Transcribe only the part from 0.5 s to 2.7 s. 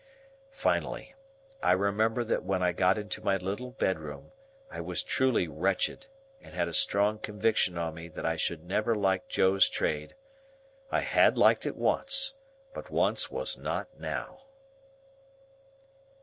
Finally, I remember that when